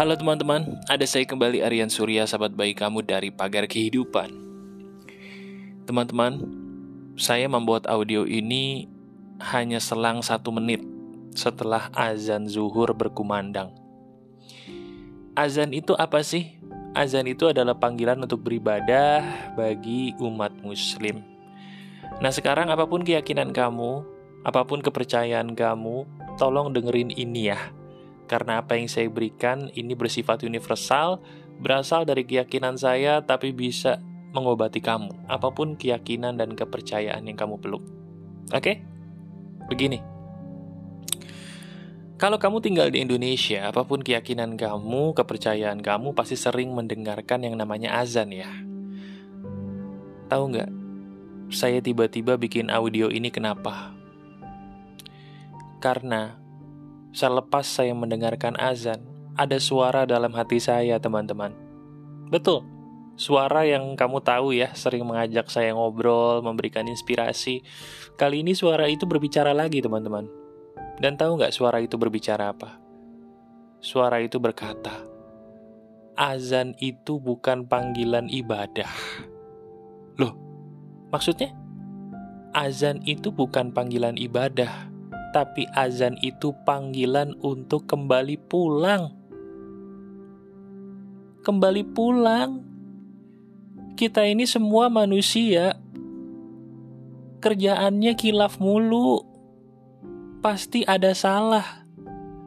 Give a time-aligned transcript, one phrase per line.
[0.00, 4.32] Halo teman-teman, ada saya kembali Aryan Surya, sahabat baik kamu dari Pagar Kehidupan.
[5.84, 6.40] Teman-teman,
[7.20, 8.88] saya membuat audio ini
[9.52, 10.80] hanya selang satu menit
[11.36, 13.76] setelah azan zuhur berkumandang.
[15.36, 16.48] Azan itu apa sih?
[16.96, 21.20] Azan itu adalah panggilan untuk beribadah bagi umat muslim.
[22.24, 24.00] Nah sekarang apa pun keyakinan kamu,
[24.48, 26.08] apa pun kepercayaan kamu,
[26.40, 27.60] tolong dengerin ini ya
[28.30, 31.18] karena apa yang saya berikan ini bersifat universal,
[31.58, 33.98] berasal dari keyakinan saya, tapi bisa
[34.30, 37.82] mengobati kamu, apa pun keyakinan dan kepercayaan yang kamu peluk.
[38.54, 38.86] Oke?
[39.66, 39.98] Begini.
[42.22, 47.58] Kalau kamu tinggal di Indonesia, apa pun keyakinan kamu, kepercayaan kamu pasti sering mendengarkan yang
[47.58, 48.46] namanya azan ya.
[50.30, 50.70] Tahu nggak?
[51.50, 53.90] Saya tiba-tiba bikin audio ini kenapa?
[55.82, 56.38] Karena
[57.10, 59.02] Selepas saya mendengarkan azan,
[59.34, 61.50] ada suara dalam hati saya, teman-teman.
[62.30, 62.62] Betul,
[63.18, 67.66] suara yang kamu tahu ya, sering mengajak saya ngobrol, memberikan inspirasi.
[68.14, 70.30] Kali ini suara itu berbicara lagi, teman-teman.
[71.02, 72.78] Dan tahu nggak suara itu berbicara apa?
[73.82, 75.02] Suara itu berkata,
[76.14, 78.92] azan itu bukan panggilan ibadah.
[80.20, 80.36] Loh,
[81.10, 81.56] maksudnya?
[82.52, 84.89] Azan itu bukan panggilan ibadah
[85.30, 89.14] tapi azan itu panggilan untuk kembali pulang.
[91.40, 92.50] Kembali pulang.
[93.94, 95.78] Kita ini semua manusia.
[97.40, 99.24] Kerjaannya kilaf mulu.
[100.40, 101.84] Pasti ada salah,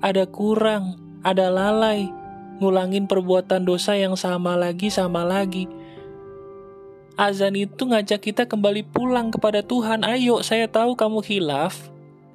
[0.00, 2.08] ada kurang, ada lalai,
[2.60, 5.68] ngulangin perbuatan dosa yang sama lagi sama lagi.
[7.14, 10.02] Azan itu ngajak kita kembali pulang kepada Tuhan.
[10.02, 11.93] Ayo, saya tahu kamu hilaf,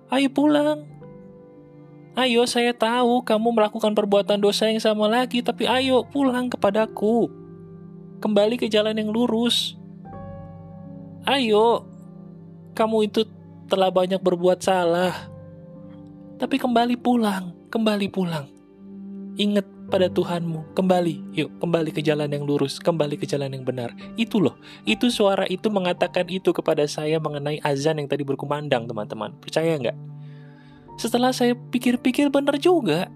[0.09, 0.89] Ayo pulang.
[2.17, 7.30] Ayo saya tahu kamu melakukan perbuatan dosa yang sama lagi, tapi ayo pulang kepadaku.
[8.19, 9.77] Kembali ke jalan yang lurus.
[11.23, 11.86] Ayo,
[12.75, 13.23] kamu itu
[13.69, 15.14] telah banyak berbuat salah.
[16.42, 18.49] Tapi kembali pulang, kembali pulang.
[19.39, 23.92] Ingat pada Tuhanmu, kembali, yuk kembali ke jalan yang lurus, kembali ke jalan yang benar.
[24.16, 24.55] Itu loh,
[24.86, 29.33] itu suara itu mengatakan itu kepada saya mengenai azan yang tadi berkumandang teman-teman.
[29.42, 29.98] Percaya nggak?
[31.02, 33.10] Setelah saya pikir-pikir benar juga.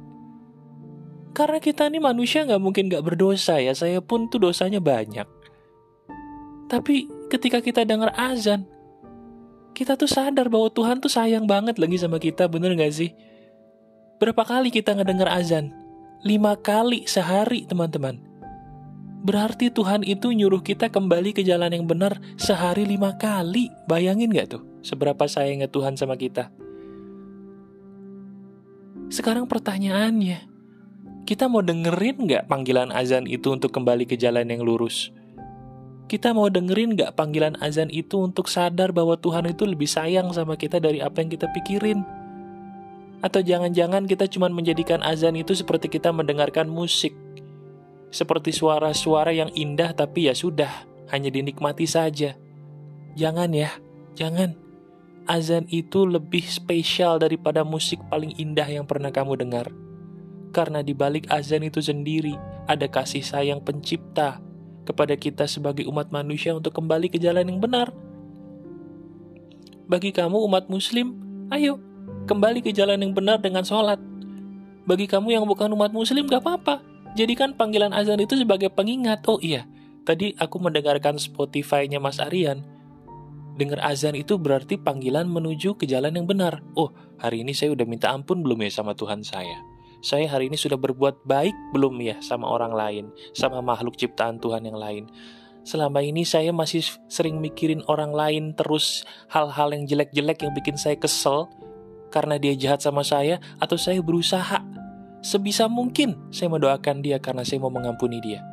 [1.33, 5.25] Karena kita ini manusia nggak mungkin nggak berdosa ya, saya pun tuh dosanya banyak.
[6.69, 8.66] Tapi ketika kita dengar azan,
[9.73, 13.09] kita tuh sadar bahwa Tuhan tuh sayang banget lagi sama kita, bener gak sih?
[14.22, 15.82] Berapa kali kita ngedenger azan?
[16.23, 18.16] Lima kali sehari, teman-teman.
[19.28, 23.67] Berarti Tuhan itu nyuruh kita kembali ke jalan yang benar sehari lima kali.
[23.91, 26.47] Bayangin gak tuh seberapa sayangnya Tuhan sama kita?
[29.12, 30.47] Sekarang pertanyaannya,
[31.28, 35.12] kita mau dengerin gak panggilan azan itu untuk kembali ke jalan yang lurus?
[36.07, 40.56] Kita mau dengerin gak panggilan azan itu untuk sadar bahwa Tuhan itu lebih sayang sama
[40.56, 42.22] kita dari apa yang kita pikirin?
[43.23, 47.16] Atau jangan-jangan kita cuma menjadikan azan itu seperti kita mendengarkan musik.
[48.11, 52.35] Seperti suara-suara yang indah tapi ya sudah, hanya dinikmati saja.
[53.16, 53.72] Jangan ya,
[54.19, 54.59] jangan.
[55.23, 59.72] Azan itu lebih spesial daripada musik paling indah yang pernah kamu dengar.
[60.51, 62.35] Karena di balik azan itu sendiri
[62.67, 64.44] ada kasih sayang pencipta
[64.83, 67.88] kepada kita sebagai umat manusia untuk kembali ke jalan yang benar.
[69.88, 71.16] Bagi kamu umat muslim,
[71.47, 71.92] ayo
[72.25, 73.99] kembali ke jalan yang benar dengan sholat.
[74.83, 76.83] Bagi kamu yang bukan umat muslim gak apa-apa.
[77.13, 79.23] Jadikan panggilan azan itu sebagai pengingat.
[79.29, 79.69] Oh iya,
[80.03, 82.65] tadi aku mendengarkan Spotify-nya Mas Aryan.
[83.53, 86.65] Dengar azan itu berarti panggilan menuju ke jalan yang benar.
[86.73, 86.89] Oh,
[87.21, 89.73] hari ini saya udah minta ampun belum ya sama Tuhan saya?
[90.03, 94.67] saya hari ini sudah berbuat baik belum ya sama orang lain, sama makhluk ciptaan Tuhan
[94.67, 95.07] yang lain.
[95.63, 100.99] Selama ini saya masih sering mikirin orang lain terus hal-hal yang jelek-jelek yang bikin saya
[100.99, 101.47] kesel
[102.13, 104.62] karena dia jahat sama saya atau saya berusaha
[105.25, 108.45] sebisa mungkin saya mendoakan dia karena saya mau mengampuni dia.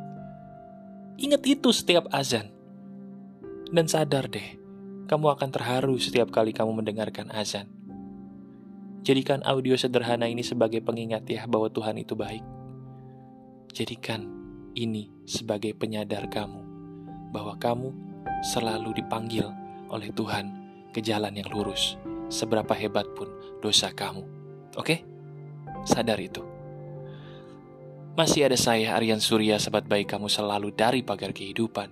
[1.21, 2.49] Ingat itu setiap azan.
[3.69, 4.57] Dan sadar deh,
[5.05, 7.69] kamu akan terharu setiap kali kamu mendengarkan azan.
[9.05, 12.41] Jadikan audio sederhana ini sebagai pengingat ya bahwa Tuhan itu baik.
[13.71, 14.25] Jadikan
[14.73, 16.61] ini sebagai penyadar kamu
[17.31, 17.93] bahwa kamu
[18.41, 19.47] selalu dipanggil
[19.87, 20.51] oleh Tuhan
[20.91, 21.95] ke jalan yang lurus,
[22.31, 23.27] seberapa hebat pun
[23.59, 24.23] dosa kamu.
[24.79, 25.03] Oke?
[25.83, 26.41] Sadar itu.
[28.15, 31.91] Masih ada saya, Aryan Surya, sahabat baik kamu selalu dari pagar kehidupan.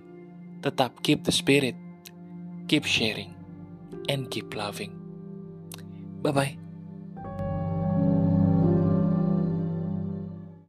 [0.60, 1.76] Tetap keep the spirit,
[2.68, 3.32] keep sharing,
[4.08, 4.92] and keep loving.
[6.20, 6.69] Bye-bye.